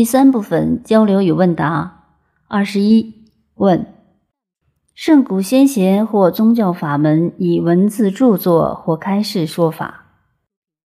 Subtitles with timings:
[0.00, 2.06] 第三部分交流与问答。
[2.48, 3.84] 二十一问：
[4.94, 10.06] 圣古先贤或宗教法门以文字著作或开示说法，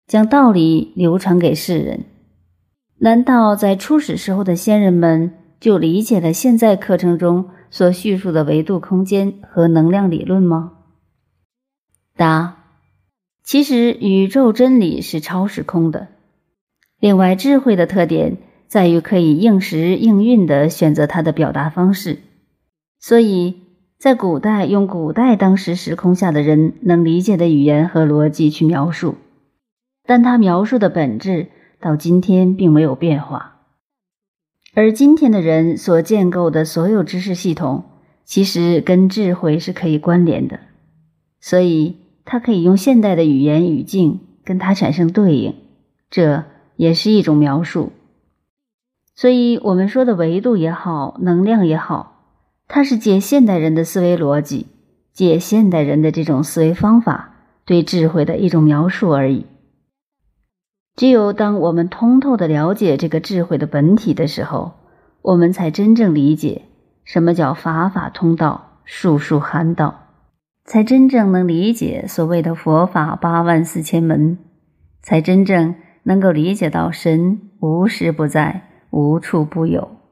[0.07, 2.05] 将道理流传给世人，
[2.97, 10.71] 难道在初始时候的先人们就理解了现在课程中所叙述的维度空间和能量理论吗？
[12.17, 12.63] 答：
[13.43, 16.07] 其实宇宙真理是超时空的。
[16.99, 18.37] 另外，智慧的特点。
[18.67, 22.19] 在于可以应时应运地选择它的表达方式，
[22.99, 23.61] 所以
[23.97, 29.15] 在古代用古代当时时空下的人能理解的语言和逻辑去描述，
[30.05, 31.47] 但他描述的本质
[31.79, 33.61] 到今天并没有变化。
[34.75, 37.83] 而今天的人所建构的所有知识系统，
[38.25, 40.59] 其实跟智慧是可以关联的，
[41.39, 45.55] 所以他可以用现代的语言语境跟它产生对应，
[46.09, 46.43] 这
[46.75, 47.91] 也是一种描述。
[49.15, 52.23] 所以，我们说的维度也好，能量也好，
[52.67, 54.67] 它是借现代人的思维逻辑，
[55.13, 59.45] 借现代人的这种思维方法，对智慧的一种描述而已。
[60.95, 64.73] 只有当我们通透的了解这个智慧的本体的时候，
[65.21, 66.63] 我们才真正理解
[67.03, 70.07] 什么叫法法通道，术术含道，
[70.65, 74.39] 才真正能理解所谓的佛法八万四千门，
[75.01, 78.69] 才真正能够理解到神无时不在。
[78.93, 80.02] 无处不有。